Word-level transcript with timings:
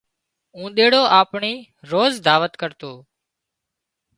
اونۮيڙو 0.57 1.01
آپڻي 1.21 1.53
روز 1.91 2.13
دعوت 2.25 2.53
ڪرتو 2.61 2.91